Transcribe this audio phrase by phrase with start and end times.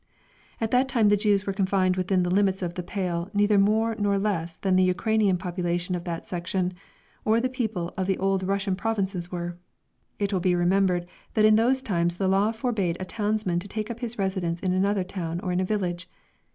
[0.59, 3.95] At that time the Jews were confined within the limits of the "Pale" neither more
[3.99, 6.73] nor less than the Ukrainian population of that section,
[7.23, 9.59] or the people of the old Russian provinces were.
[10.17, 13.91] It will be remembered that in those times the law forbade a townsman to take
[13.91, 16.09] up his residence in another town or in a village.